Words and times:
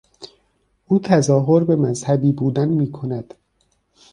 او 0.87 0.99
تظاهر 0.99 1.63
به 1.63 1.75
مذهبی 1.75 2.31
بودن 2.31 2.69
میکند. 2.69 3.33